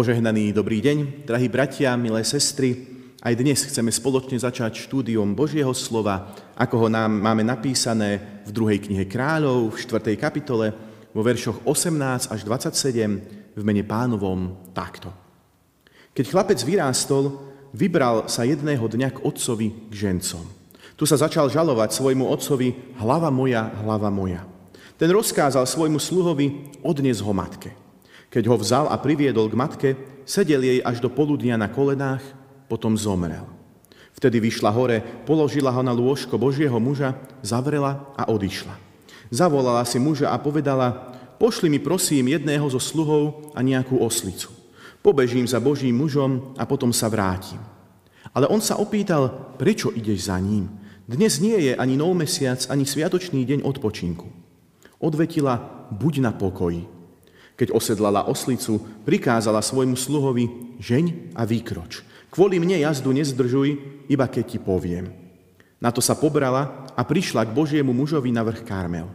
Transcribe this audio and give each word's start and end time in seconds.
Požehnaný 0.00 0.56
dobrý 0.56 0.80
deň, 0.80 1.28
drahí 1.28 1.52
bratia, 1.52 1.92
milé 1.92 2.24
sestry. 2.24 2.88
Aj 3.20 3.36
dnes 3.36 3.60
chceme 3.60 3.92
spoločne 3.92 4.40
začať 4.40 4.88
štúdium 4.88 5.36
Božieho 5.36 5.76
slova, 5.76 6.32
ako 6.56 6.74
ho 6.80 6.88
nám 6.88 7.20
máme 7.20 7.44
napísané 7.44 8.40
v 8.48 8.50
druhej 8.56 8.80
knihe 8.80 9.04
kráľov, 9.04 9.68
v 9.68 9.76
4. 9.76 10.16
kapitole, 10.16 10.72
vo 11.12 11.20
veršoch 11.20 11.68
18 11.68 12.32
až 12.32 12.40
27 12.48 13.52
v 13.52 13.60
mene 13.60 13.84
pánovom 13.84 14.72
takto. 14.72 15.12
Keď 16.16 16.32
chlapec 16.32 16.64
vyrástol, 16.64 17.36
vybral 17.76 18.24
sa 18.24 18.48
jedného 18.48 18.88
dňa 18.88 19.20
k 19.20 19.20
otcovi 19.20 19.92
k 19.92 20.08
žencom. 20.08 20.48
Tu 20.96 21.04
sa 21.04 21.20
začal 21.20 21.52
žalovať 21.52 21.92
svojmu 21.92 22.24
otcovi, 22.24 22.96
hlava 23.04 23.28
moja, 23.28 23.68
hlava 23.84 24.08
moja. 24.08 24.48
Ten 24.96 25.12
rozkázal 25.12 25.68
svojmu 25.68 26.00
sluhovi, 26.00 26.72
odnes 26.80 27.20
ho 27.20 27.36
matke. 27.36 27.89
Keď 28.30 28.46
ho 28.46 28.56
vzal 28.56 28.86
a 28.86 28.96
priviedol 28.96 29.50
k 29.50 29.58
matke, 29.58 29.88
sedel 30.22 30.62
jej 30.62 30.78
až 30.86 31.02
do 31.02 31.10
poludnia 31.10 31.58
na 31.58 31.66
kolenách, 31.66 32.22
potom 32.70 32.94
zomrel. 32.94 33.42
Vtedy 34.14 34.38
vyšla 34.38 34.70
hore, 34.70 35.02
položila 35.26 35.74
ho 35.74 35.82
na 35.82 35.90
lôžko 35.90 36.38
Božieho 36.38 36.78
muža, 36.78 37.18
zavrela 37.42 38.06
a 38.14 38.30
odišla. 38.30 38.78
Zavolala 39.34 39.82
si 39.82 39.98
muža 39.98 40.30
a 40.30 40.38
povedala, 40.38 41.14
pošli 41.42 41.66
mi 41.66 41.82
prosím 41.82 42.30
jedného 42.30 42.66
zo 42.70 42.78
sluhov 42.78 43.50
a 43.54 43.62
nejakú 43.62 43.98
oslicu. 43.98 44.54
Pobežím 45.02 45.48
za 45.48 45.58
Božím 45.58 45.98
mužom 45.98 46.54
a 46.54 46.68
potom 46.68 46.94
sa 46.94 47.10
vrátim. 47.10 47.58
Ale 48.30 48.46
on 48.46 48.62
sa 48.62 48.78
opýtal, 48.78 49.54
prečo 49.58 49.90
ideš 49.90 50.30
za 50.30 50.38
ním? 50.38 50.70
Dnes 51.10 51.42
nie 51.42 51.58
je 51.66 51.72
ani 51.74 51.98
nov 51.98 52.14
mesiac, 52.14 52.62
ani 52.70 52.86
sviatočný 52.86 53.42
deň 53.42 53.66
odpočinku. 53.66 54.30
Odvetila, 55.02 55.88
buď 55.90 56.14
na 56.22 56.30
pokoji. 56.30 56.99
Keď 57.60 57.76
osedlala 57.76 58.24
oslicu, 58.24 58.80
prikázala 59.04 59.60
svojmu 59.60 59.92
sluhovi, 59.92 60.48
žeň 60.80 61.36
a 61.36 61.44
výkroč. 61.44 62.00
Kvôli 62.32 62.56
mne 62.56 62.80
jazdu 62.80 63.12
nezdržuj, 63.12 63.76
iba 64.08 64.24
keď 64.24 64.44
ti 64.48 64.56
poviem. 64.56 65.12
Na 65.76 65.92
to 65.92 66.00
sa 66.00 66.16
pobrala 66.16 66.88
a 66.96 67.04
prišla 67.04 67.44
k 67.44 67.52
Božiemu 67.52 67.92
mužovi 67.92 68.32
na 68.32 68.40
vrch 68.40 68.64
Karmel. 68.64 69.12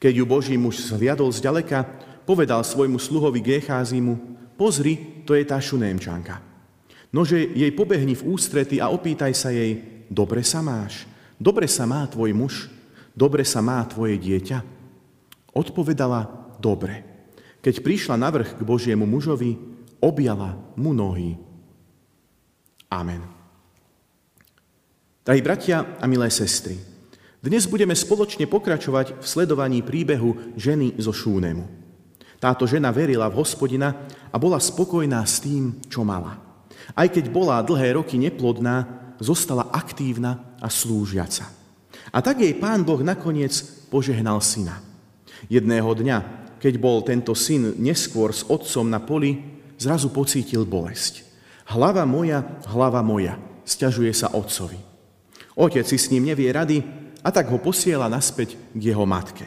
Keď 0.00 0.12
ju 0.16 0.24
Boží 0.24 0.56
muž 0.56 0.80
zhliadol 0.80 1.28
zďaleka, 1.28 1.84
povedal 2.24 2.64
svojmu 2.64 2.96
sluhovi 2.96 3.44
Gécházimu, 3.44 4.16
pozri, 4.56 5.24
to 5.28 5.36
je 5.36 5.44
tá 5.44 5.60
šunémčanka. 5.60 6.40
Nože 7.12 7.36
jej 7.36 7.68
pobehni 7.76 8.16
v 8.16 8.26
ústrety 8.32 8.80
a 8.80 8.88
opýtaj 8.88 9.36
sa 9.36 9.52
jej, 9.52 10.04
dobre 10.08 10.40
sa 10.40 10.64
máš, 10.64 11.04
dobre 11.36 11.68
sa 11.68 11.84
má 11.84 12.00
tvoj 12.08 12.32
muž, 12.32 12.72
dobre 13.12 13.44
sa 13.44 13.60
má 13.60 13.84
tvoje 13.84 14.16
dieťa? 14.16 14.58
Odpovedala, 15.52 16.56
dobre. 16.58 17.13
Keď 17.64 17.80
prišla 17.80 18.20
na 18.20 18.28
vrch 18.28 18.60
k 18.60 18.62
Božiemu 18.62 19.08
mužovi, 19.08 19.56
objala 20.04 20.60
mu 20.76 20.92
nohy. 20.92 21.40
Amen. 22.92 23.24
Drahí 25.24 25.40
bratia 25.40 25.96
a 25.96 26.04
milé 26.04 26.28
sestry, 26.28 26.76
dnes 27.40 27.64
budeme 27.64 27.96
spoločne 27.96 28.44
pokračovať 28.44 29.16
v 29.16 29.24
sledovaní 29.24 29.80
príbehu 29.80 30.52
ženy 30.60 31.00
zo 31.00 31.16
Šúnemu. 31.16 31.64
Táto 32.36 32.68
žena 32.68 32.92
verila 32.92 33.32
v 33.32 33.40
hospodina 33.40 33.96
a 34.28 34.36
bola 34.36 34.60
spokojná 34.60 35.24
s 35.24 35.40
tým, 35.40 35.80
čo 35.88 36.04
mala. 36.04 36.36
Aj 36.92 37.08
keď 37.08 37.32
bola 37.32 37.64
dlhé 37.64 37.96
roky 37.96 38.20
neplodná, 38.20 38.84
zostala 39.16 39.72
aktívna 39.72 40.52
a 40.60 40.68
slúžiaca. 40.68 41.48
A 42.12 42.20
tak 42.20 42.44
jej 42.44 42.52
pán 42.60 42.84
Boh 42.84 43.00
nakoniec 43.00 43.56
požehnal 43.88 44.44
syna. 44.44 44.84
Jedného 45.48 45.88
dňa 45.88 46.43
keď 46.64 46.80
bol 46.80 47.04
tento 47.04 47.36
syn 47.36 47.76
neskôr 47.76 48.32
s 48.32 48.48
otcom 48.48 48.88
na 48.88 48.96
poli, 48.96 49.36
zrazu 49.76 50.08
pocítil 50.08 50.64
bolesť. 50.64 51.20
Hlava 51.68 52.08
moja, 52.08 52.40
hlava 52.72 53.04
moja, 53.04 53.36
stiažuje 53.68 54.08
sa 54.16 54.32
otcovi. 54.32 54.80
Otec 55.60 55.84
si 55.84 56.00
s 56.00 56.08
ním 56.08 56.24
nevie 56.24 56.48
rady 56.48 56.80
a 57.20 57.28
tak 57.28 57.52
ho 57.52 57.60
posiela 57.60 58.08
naspäť 58.08 58.56
k 58.72 58.80
jeho 58.80 59.04
matke. 59.04 59.44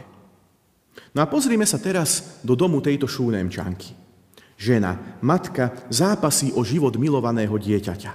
No 1.18 1.26
a 1.26 1.30
pozrime 1.30 1.66
sa 1.66 1.82
teraz 1.82 2.38
do 2.46 2.54
domu 2.54 2.86
tejto 2.86 3.10
šúnemčanky. 3.10 3.98
Žena, 4.54 5.18
matka, 5.26 5.74
zápasí 5.90 6.54
o 6.54 6.62
život 6.62 7.02
milovaného 7.02 7.58
dieťaťa. 7.58 8.14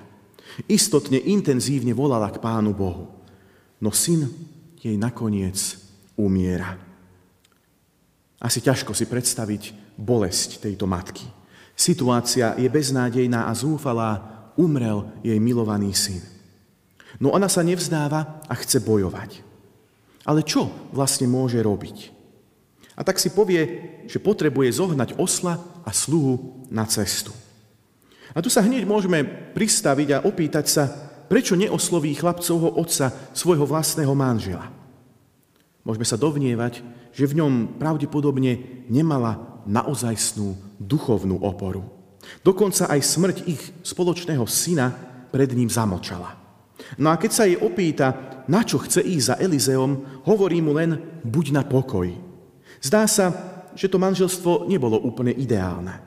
Istotne 0.70 1.18
intenzívne 1.26 1.90
volala 1.90 2.30
k 2.30 2.38
Pánu 2.38 2.70
Bohu. 2.70 3.10
No 3.82 3.90
syn 3.90 4.30
jej 4.78 4.94
nakoniec 4.94 5.58
umiera. 6.14 6.91
Asi 8.42 8.58
ťažko 8.58 8.90
si 8.90 9.06
predstaviť 9.06 9.94
bolesť 9.94 10.66
tejto 10.66 10.90
matky. 10.90 11.22
Situácia 11.78 12.58
je 12.58 12.66
beznádejná 12.66 13.46
a 13.46 13.52
zúfalá, 13.54 14.18
umrel 14.58 15.06
jej 15.22 15.38
milovaný 15.38 15.94
syn. 15.94 16.20
No 17.22 17.30
ona 17.30 17.46
sa 17.46 17.62
nevzdáva 17.62 18.42
a 18.50 18.54
chce 18.58 18.82
bojovať. 18.82 19.46
Ale 20.26 20.42
čo 20.42 20.70
vlastne 20.90 21.30
môže 21.30 21.62
robiť? 21.62 22.10
A 22.98 23.06
tak 23.06 23.22
si 23.22 23.32
povie, 23.32 23.62
že 24.10 24.20
potrebuje 24.20 24.74
zohnať 24.76 25.16
osla 25.16 25.56
a 25.86 25.90
sluhu 25.94 26.66
na 26.68 26.84
cestu. 26.84 27.32
A 28.34 28.42
tu 28.42 28.50
sa 28.50 28.64
hneď 28.64 28.84
môžeme 28.84 29.24
pristaviť 29.56 30.08
a 30.12 30.22
opýtať 30.24 30.66
sa, 30.68 30.84
prečo 31.30 31.56
neosloví 31.56 32.12
chlapcovho 32.12 32.76
otca 32.76 33.12
svojho 33.32 33.64
vlastného 33.64 34.12
manžela. 34.12 34.68
Môžeme 35.82 36.04
sa 36.04 36.20
dovnievať, 36.20 36.84
že 37.12 37.28
v 37.28 37.44
ňom 37.44 37.52
pravdepodobne 37.76 38.84
nemala 38.88 39.62
naozajstnú 39.68 40.80
duchovnú 40.80 41.38
oporu. 41.44 41.86
Dokonca 42.42 42.88
aj 42.88 43.00
smrť 43.02 43.36
ich 43.46 43.62
spoločného 43.84 44.42
syna 44.48 44.90
pred 45.30 45.52
ním 45.54 45.70
zamočala. 45.70 46.38
No 46.98 47.12
a 47.12 47.16
keď 47.20 47.30
sa 47.30 47.46
jej 47.46 47.58
opýta, 47.60 48.42
na 48.50 48.66
čo 48.66 48.82
chce 48.82 49.04
ísť 49.04 49.24
za 49.24 49.36
Elizeom, 49.38 50.24
hovorí 50.26 50.58
mu 50.58 50.74
len, 50.74 50.98
buď 51.22 51.46
na 51.54 51.62
pokoj. 51.62 52.10
Zdá 52.82 53.06
sa, 53.06 53.30
že 53.78 53.86
to 53.86 54.02
manželstvo 54.02 54.66
nebolo 54.66 54.98
úplne 54.98 55.30
ideálne. 55.30 56.02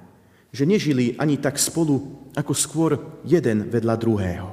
Že 0.51 0.63
nežili 0.67 1.05
ani 1.15 1.39
tak 1.39 1.55
spolu, 1.55 2.27
ako 2.35 2.53
skôr 2.53 2.91
jeden 3.23 3.71
vedľa 3.71 3.95
druhého. 3.95 4.49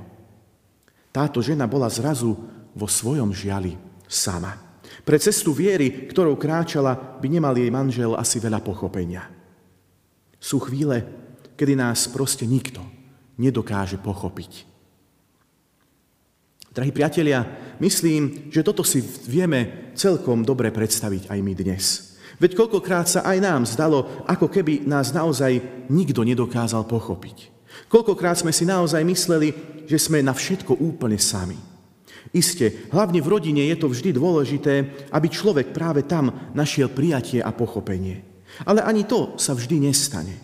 Táto 1.10 1.42
žena 1.44 1.66
bola 1.68 1.90
zrazu 1.90 2.38
vo 2.72 2.86
svojom 2.88 3.34
žiali 3.34 3.76
sama. 4.08 4.71
Pre 5.00 5.16
cestu 5.16 5.56
viery, 5.56 6.06
ktorou 6.06 6.36
kráčala, 6.36 7.18
by 7.18 7.26
nemal 7.26 7.56
jej 7.56 7.72
manžel 7.72 8.12
asi 8.12 8.36
veľa 8.36 8.60
pochopenia. 8.60 9.24
Sú 10.36 10.60
chvíle, 10.60 11.02
kedy 11.56 11.72
nás 11.72 12.06
proste 12.12 12.44
nikto 12.44 12.84
nedokáže 13.40 13.96
pochopiť. 13.96 14.68
Drahí 16.72 16.88
priatelia, 16.88 17.44
myslím, 17.84 18.48
že 18.48 18.64
toto 18.64 18.80
si 18.80 19.04
vieme 19.28 19.92
celkom 19.92 20.40
dobre 20.40 20.72
predstaviť 20.72 21.28
aj 21.28 21.38
my 21.44 21.52
dnes. 21.52 21.84
Veď 22.40 22.56
koľkokrát 22.56 23.06
sa 23.06 23.20
aj 23.28 23.38
nám 23.44 23.62
zdalo, 23.68 24.24
ako 24.24 24.48
keby 24.48 24.88
nás 24.88 25.12
naozaj 25.12 25.86
nikto 25.92 26.24
nedokázal 26.24 26.88
pochopiť. 26.88 27.52
Koľkokrát 27.92 28.40
sme 28.40 28.56
si 28.56 28.64
naozaj 28.64 29.04
mysleli, 29.04 29.52
že 29.84 30.00
sme 30.00 30.24
na 30.24 30.32
všetko 30.32 30.80
úplne 30.80 31.20
sami. 31.20 31.60
Isté, 32.30 32.86
hlavne 32.94 33.18
v 33.18 33.26
rodine 33.26 33.66
je 33.66 33.76
to 33.76 33.90
vždy 33.90 34.14
dôležité, 34.14 34.74
aby 35.10 35.26
človek 35.26 35.74
práve 35.74 36.06
tam 36.06 36.54
našiel 36.54 36.86
prijatie 36.86 37.42
a 37.42 37.50
pochopenie. 37.50 38.22
Ale 38.62 38.86
ani 38.86 39.02
to 39.02 39.34
sa 39.34 39.58
vždy 39.58 39.90
nestane. 39.90 40.38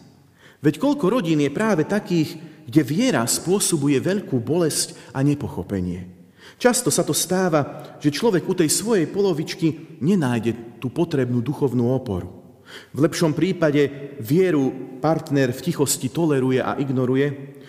Veď 0.58 0.82
koľko 0.82 1.06
rodín 1.06 1.38
je 1.38 1.54
práve 1.54 1.86
takých, 1.86 2.34
kde 2.66 2.82
viera 2.82 3.22
spôsobuje 3.24 4.02
veľkú 4.02 4.42
bolesť 4.42 5.14
a 5.14 5.22
nepochopenie. 5.22 6.18
Často 6.58 6.90
sa 6.90 7.06
to 7.06 7.14
stáva, 7.14 7.94
že 8.02 8.10
človek 8.10 8.42
u 8.50 8.54
tej 8.58 8.66
svojej 8.66 9.06
polovičky 9.06 9.98
nenájde 10.02 10.82
tú 10.82 10.90
potrebnú 10.90 11.38
duchovnú 11.38 11.94
oporu. 11.94 12.37
V 12.92 12.98
lepšom 13.04 13.32
prípade 13.32 14.14
vieru 14.20 14.98
partner 14.98 15.52
v 15.54 15.60
tichosti 15.64 16.12
toleruje 16.12 16.60
a 16.60 16.76
ignoruje, 16.76 17.26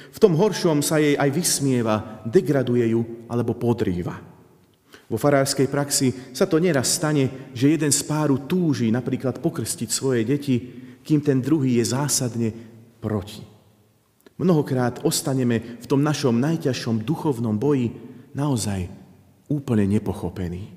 v 0.10 0.18
tom 0.18 0.34
horšom 0.34 0.82
sa 0.82 0.98
jej 0.98 1.14
aj 1.14 1.30
vysmieva, 1.30 2.26
degraduje 2.26 2.92
ju 2.92 3.02
alebo 3.30 3.54
podrýva. 3.54 4.18
Vo 5.10 5.18
farárskej 5.18 5.70
praxi 5.70 6.14
sa 6.34 6.46
to 6.46 6.62
neraz 6.62 6.98
stane, 6.98 7.50
že 7.54 7.74
jeden 7.74 7.90
z 7.90 8.02
páru 8.06 8.46
túži 8.46 8.94
napríklad 8.94 9.42
pokrstiť 9.42 9.90
svoje 9.90 10.22
deti, 10.22 10.56
kým 11.02 11.22
ten 11.22 11.42
druhý 11.42 11.82
je 11.82 11.86
zásadne 11.90 12.50
proti. 13.02 13.42
Mnohokrát 14.40 15.04
ostaneme 15.04 15.82
v 15.82 15.86
tom 15.90 16.06
našom 16.06 16.38
najťažšom 16.38 17.04
duchovnom 17.04 17.58
boji 17.58 17.92
naozaj 18.38 18.88
úplne 19.50 19.90
nepochopení. 19.90 20.72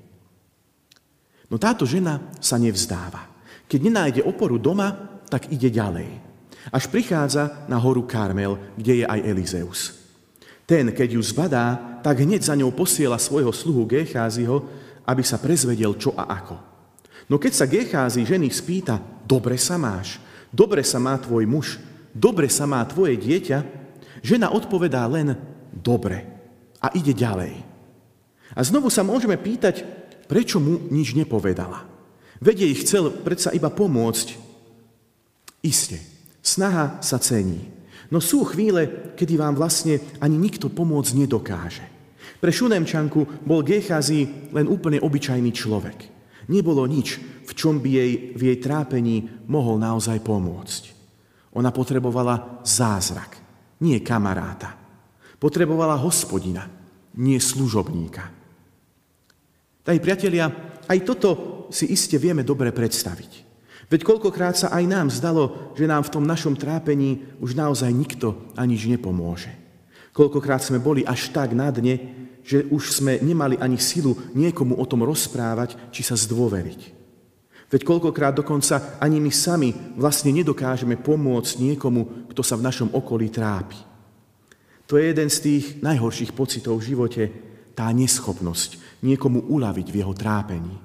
No 1.47 1.61
táto 1.61 1.85
žena 1.85 2.33
sa 2.41 2.57
nevzdáva. 2.57 3.32
Keď 3.73 3.81
nenájde 3.81 4.21
oporu 4.21 4.61
doma, 4.61 4.93
tak 5.25 5.49
ide 5.49 5.73
ďalej. 5.73 6.05
Až 6.69 6.93
prichádza 6.93 7.65
na 7.65 7.81
horu 7.81 8.05
Karmel, 8.05 8.77
kde 8.77 9.01
je 9.01 9.05
aj 9.09 9.25
Elizeus. 9.25 9.97
Ten, 10.69 10.93
keď 10.93 11.17
ju 11.17 11.21
zbadá, 11.25 11.97
tak 12.05 12.21
hneď 12.21 12.45
za 12.45 12.53
ňou 12.53 12.69
posiela 12.69 13.17
svojho 13.17 13.49
sluhu 13.49 13.89
Gécháziho, 13.89 14.61
aby 15.09 15.25
sa 15.25 15.41
prezvedel 15.41 15.97
čo 15.97 16.13
a 16.13 16.29
ako. 16.37 16.55
No 17.33 17.41
keď 17.41 17.53
sa 17.57 17.65
Gécházi 17.65 18.21
ženy 18.21 18.53
spýta, 18.53 19.01
dobre 19.25 19.57
sa 19.57 19.81
máš, 19.81 20.21
dobre 20.53 20.85
sa 20.85 21.01
má 21.01 21.17
tvoj 21.17 21.49
muž, 21.49 21.81
dobre 22.13 22.53
sa 22.53 22.69
má 22.69 22.85
tvoje 22.85 23.17
dieťa, 23.17 23.57
žena 24.21 24.53
odpovedá 24.53 25.01
len 25.09 25.33
dobre 25.73 26.29
a 26.77 26.93
ide 26.93 27.17
ďalej. 27.17 27.57
A 28.53 28.61
znovu 28.61 28.93
sa 28.93 29.01
môžeme 29.01 29.33
pýtať, 29.33 29.81
prečo 30.29 30.61
mu 30.61 30.77
nič 30.93 31.17
nepovedala. 31.17 31.92
Veď 32.43 32.67
jej 32.67 32.75
chcel 32.83 33.07
predsa 33.23 33.55
iba 33.55 33.71
pomôcť. 33.71 34.35
Isté, 35.63 36.03
snaha 36.43 36.99
sa 36.99 37.15
cení. 37.23 37.71
No 38.11 38.19
sú 38.19 38.43
chvíle, 38.43 39.15
kedy 39.15 39.39
vám 39.39 39.55
vlastne 39.55 40.03
ani 40.19 40.35
nikto 40.35 40.67
pomôcť 40.67 41.15
nedokáže. 41.15 41.87
Pre 42.43 42.51
Šunemčanku 42.51 43.47
bol 43.47 43.63
Gechazi 43.63 44.51
len 44.51 44.67
úplne 44.67 44.99
obyčajný 44.99 45.55
človek. 45.55 45.97
Nebolo 46.51 46.83
nič, 46.83 47.15
v 47.47 47.51
čom 47.55 47.79
by 47.79 47.89
jej 47.89 48.11
v 48.35 48.41
jej 48.51 48.57
trápení 48.59 49.47
mohol 49.47 49.79
naozaj 49.79 50.19
pomôcť. 50.19 50.83
Ona 51.55 51.71
potrebovala 51.71 52.59
zázrak, 52.67 53.39
nie 53.79 54.03
kamaráta. 54.03 54.75
Potrebovala 55.39 55.95
hospodina, 55.95 56.67
nie 57.15 57.39
služobníka. 57.39 58.27
Tady 59.83 59.99
priatelia, 60.03 60.51
aj 60.87 60.99
toto 61.05 61.29
si 61.73 61.89
iste 61.89 62.19
vieme 62.21 62.45
dobre 62.45 62.69
predstaviť. 62.69 63.53
Veď 63.91 64.01
koľkokrát 64.07 64.55
sa 64.57 64.67
aj 64.73 64.83
nám 64.89 65.07
zdalo, 65.13 65.73
že 65.77 65.89
nám 65.89 66.07
v 66.07 66.13
tom 66.13 66.23
našom 66.25 66.57
trápení 66.57 67.37
už 67.43 67.53
naozaj 67.53 67.91
nikto 67.93 68.49
anič 68.57 68.89
nepomôže. 68.89 69.51
Koľkokrát 70.13 70.61
sme 70.61 70.81
boli 70.81 71.05
až 71.05 71.33
tak 71.33 71.53
na 71.53 71.69
dne, 71.73 71.99
že 72.43 72.67
už 72.69 73.01
sme 73.01 73.21
nemali 73.21 73.57
ani 73.57 73.79
silu 73.79 74.17
niekomu 74.35 74.77
o 74.77 74.85
tom 74.85 75.05
rozprávať, 75.05 75.79
či 75.89 76.03
sa 76.03 76.13
zdôveriť. 76.13 77.03
Veď 77.73 77.81
koľkokrát 77.81 78.37
dokonca 78.37 79.01
ani 79.01 79.17
my 79.17 79.31
sami 79.33 79.73
vlastne 79.97 80.29
nedokážeme 80.29 80.99
pomôcť 80.99 81.57
niekomu, 81.57 82.29
kto 82.29 82.45
sa 82.45 82.53
v 82.53 82.65
našom 82.69 82.93
okolí 82.93 83.33
trápi. 83.33 83.79
To 84.85 84.99
je 84.99 85.09
jeden 85.09 85.29
z 85.31 85.37
tých 85.41 85.65
najhorších 85.81 86.37
pocitov 86.37 86.77
v 86.77 86.93
živote, 86.93 87.23
tá 87.73 87.89
neschopnosť 87.89 88.82
niekomu 89.03 89.45
uľaviť 89.51 89.87
v 89.91 89.99
jeho 89.99 90.13
trápení. 90.15 90.75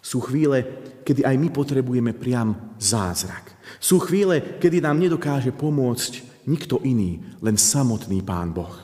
Sú 0.00 0.18
chvíle, 0.24 0.64
kedy 1.04 1.22
aj 1.22 1.36
my 1.36 1.48
potrebujeme 1.52 2.12
priam 2.16 2.74
zázrak. 2.80 3.52
Sú 3.78 4.00
chvíle, 4.00 4.58
kedy 4.58 4.80
nám 4.80 4.98
nedokáže 4.98 5.52
pomôcť 5.54 6.44
nikto 6.48 6.80
iný, 6.82 7.20
len 7.44 7.54
samotný 7.54 8.24
Pán 8.24 8.50
Boh. 8.50 8.74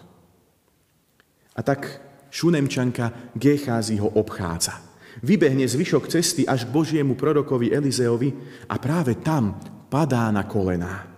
A 1.56 1.60
tak 1.64 2.04
Šunemčanka 2.28 3.32
Gécházy 3.32 3.96
ho 3.96 4.12
obchádza. 4.12 4.76
Vybehne 5.25 5.64
zvyšok 5.64 6.12
cesty 6.12 6.44
až 6.44 6.69
k 6.69 6.75
Božiemu 6.76 7.16
prorokovi 7.16 7.72
Elizeovi 7.72 8.28
a 8.69 8.76
práve 8.76 9.16
tam 9.25 9.56
padá 9.88 10.28
na 10.28 10.44
kolená. 10.44 11.08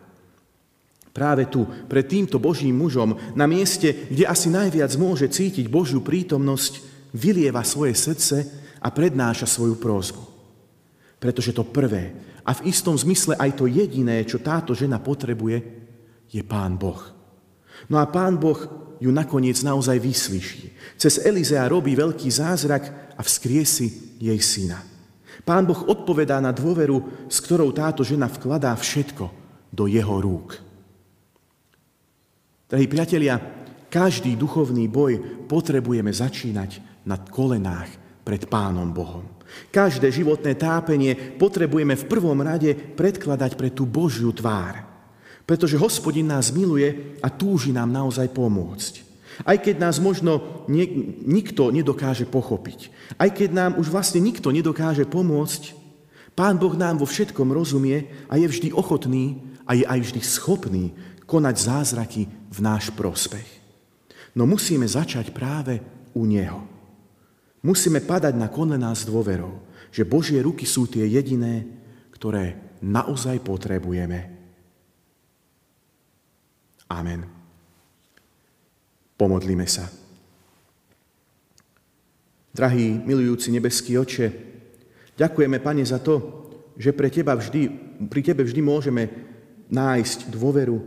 Práve 1.10 1.50
tu, 1.50 1.66
pred 1.90 2.06
týmto 2.06 2.38
Božím 2.38 2.78
mužom, 2.78 3.18
na 3.34 3.50
mieste, 3.50 4.06
kde 4.06 4.30
asi 4.30 4.54
najviac 4.54 4.94
môže 4.94 5.26
cítiť 5.26 5.66
Božiu 5.66 5.98
prítomnosť, 5.98 6.78
vylieva 7.14 7.64
svoje 7.64 7.94
srdce 7.96 8.36
a 8.78 8.88
prednáša 8.92 9.46
svoju 9.48 9.76
prózbu. 9.80 10.22
Pretože 11.18 11.54
to 11.54 11.66
prvé 11.66 12.14
a 12.46 12.54
v 12.56 12.70
istom 12.72 12.96
zmysle 12.96 13.36
aj 13.36 13.60
to 13.60 13.68
jediné, 13.68 14.24
čo 14.24 14.40
táto 14.40 14.72
žena 14.72 14.96
potrebuje, 15.02 15.60
je 16.28 16.42
Pán 16.44 16.80
Boh. 16.80 17.00
No 17.92 18.00
a 18.00 18.08
Pán 18.08 18.40
Boh 18.40 18.56
ju 18.98 19.10
nakoniec 19.12 19.60
naozaj 19.62 20.00
vyslyší. 20.00 20.72
Cez 20.98 21.22
Elizea 21.22 21.68
robí 21.70 21.94
veľký 21.94 22.28
zázrak 22.32 23.14
a 23.14 23.20
vzkriesi 23.22 24.18
jej 24.18 24.38
syna. 24.42 24.82
Pán 25.46 25.64
Boh 25.64 25.86
odpovedá 25.86 26.42
na 26.42 26.50
dôveru, 26.50 27.28
s 27.30 27.38
ktorou 27.40 27.70
táto 27.70 28.02
žena 28.02 28.26
vkladá 28.26 28.74
všetko 28.74 29.30
do 29.70 29.84
jeho 29.86 30.18
rúk. 30.18 30.58
Drahí 32.68 32.84
priatelia, 32.84 33.40
každý 33.88 34.36
duchovný 34.36 34.92
boj 34.92 35.44
potrebujeme 35.48 36.12
začínať 36.12 36.97
na 37.06 37.18
kolenách 37.18 37.90
pred 38.24 38.46
Pánom 38.46 38.88
Bohom. 38.90 39.24
Každé 39.72 40.12
životné 40.12 40.54
tápenie 40.56 41.16
potrebujeme 41.40 41.96
v 41.96 42.08
prvom 42.08 42.36
rade 42.44 42.76
predkladať 42.76 43.56
pre 43.56 43.72
tú 43.72 43.88
Božiu 43.88 44.30
tvár. 44.32 44.84
Pretože 45.48 45.80
hospodin 45.80 46.28
nás 46.28 46.52
miluje 46.52 47.16
a 47.24 47.32
túži 47.32 47.72
nám 47.72 47.88
naozaj 47.88 48.28
pomôcť. 48.36 49.08
Aj 49.46 49.56
keď 49.56 49.80
nás 49.80 49.96
možno 50.02 50.66
nie, 50.68 50.84
nikto 51.24 51.70
nedokáže 51.72 52.26
pochopiť. 52.28 52.92
Aj 53.16 53.30
keď 53.32 53.50
nám 53.54 53.72
už 53.80 53.88
vlastne 53.88 54.20
nikto 54.20 54.52
nedokáže 54.52 55.06
pomôcť, 55.08 55.78
Pán 56.38 56.54
Boh 56.54 56.74
nám 56.78 57.02
vo 57.02 57.06
všetkom 57.08 57.50
rozumie 57.50 58.06
a 58.30 58.38
je 58.38 58.46
vždy 58.46 58.68
ochotný 58.70 59.42
a 59.66 59.74
je 59.74 59.82
aj 59.82 60.00
vždy 60.06 60.20
schopný 60.22 60.94
konať 61.26 61.56
zázraky 61.58 62.30
v 62.30 62.58
náš 62.62 62.94
prospech. 62.94 63.58
No 64.38 64.46
musíme 64.46 64.86
začať 64.86 65.34
práve 65.34 65.82
u 66.14 66.22
Neho. 66.30 66.77
Musíme 67.62 67.98
padať 68.04 68.34
na 68.38 68.46
kolená 68.46 68.94
s 68.94 69.02
dôverou, 69.02 69.66
že 69.90 70.06
Božie 70.06 70.38
ruky 70.38 70.62
sú 70.62 70.86
tie 70.86 71.02
jediné, 71.08 71.66
ktoré 72.14 72.78
naozaj 72.84 73.42
potrebujeme. 73.42 74.38
Amen. 76.88 77.26
Pomodlíme 79.18 79.66
sa. 79.66 79.90
Drahý, 82.54 83.02
milujúci 83.02 83.50
nebeský 83.50 83.98
oče, 83.98 84.26
ďakujeme, 85.18 85.58
Pane, 85.58 85.82
za 85.82 85.98
to, 85.98 86.46
že 86.78 86.94
pre 86.94 87.10
teba 87.10 87.34
vždy, 87.34 87.70
pri 88.06 88.22
Tebe 88.22 88.46
vždy 88.46 88.62
môžeme 88.62 89.10
nájsť 89.66 90.30
dôveru 90.30 90.78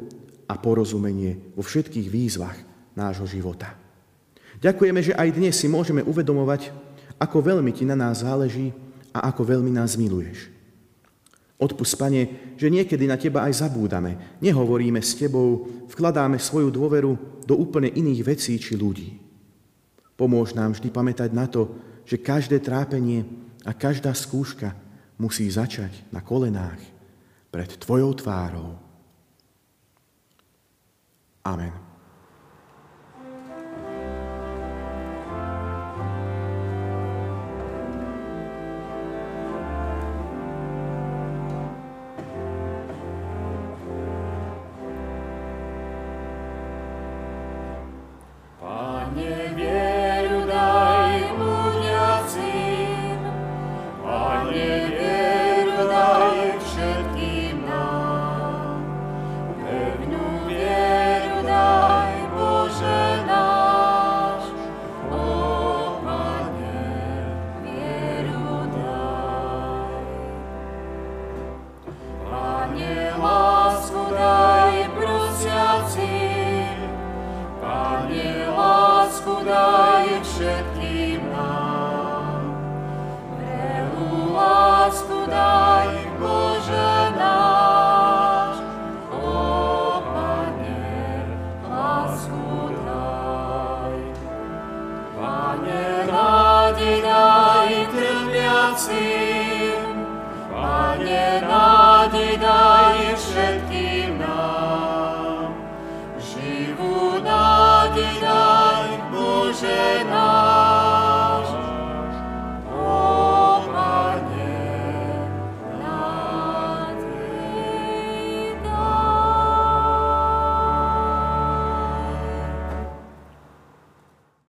a 0.47 0.55
porozumenie 0.55 1.51
vo 1.55 1.63
všetkých 1.63 2.07
výzvach 2.07 2.57
nášho 2.95 3.27
života. 3.27 3.80
Ďakujeme, 4.61 5.01
že 5.01 5.17
aj 5.17 5.29
dnes 5.33 5.57
si 5.57 5.65
môžeme 5.65 6.05
uvedomovať, 6.05 6.69
ako 7.17 7.37
veľmi 7.41 7.73
ti 7.73 7.81
na 7.81 7.97
nás 7.97 8.21
záleží 8.21 8.69
a 9.09 9.33
ako 9.33 9.57
veľmi 9.57 9.73
nás 9.73 9.97
miluješ. 9.97 10.53
Odpust, 11.61 11.97
Pane, 11.97 12.53
že 12.57 12.73
niekedy 12.73 13.05
na 13.05 13.17
Teba 13.17 13.45
aj 13.45 13.65
zabúdame, 13.65 14.37
nehovoríme 14.41 15.01
s 15.01 15.17
Tebou, 15.17 15.65
vkladáme 15.89 16.37
svoju 16.37 16.73
dôveru 16.73 17.41
do 17.45 17.53
úplne 17.57 17.89
iných 17.89 18.21
vecí 18.21 18.57
či 18.57 18.77
ľudí. 18.77 19.17
Pomôž 20.17 20.53
nám 20.53 20.77
vždy 20.77 20.89
pamätať 20.93 21.29
na 21.33 21.49
to, 21.49 21.73
že 22.05 22.21
každé 22.21 22.61
trápenie 22.61 23.25
a 23.65 23.73
každá 23.73 24.13
skúška 24.13 24.73
musí 25.17 25.45
začať 25.49 26.05
na 26.13 26.21
kolenách 26.21 26.81
pred 27.53 27.69
Tvojou 27.77 28.13
tvárou. 28.13 28.77
Amen. 31.45 31.90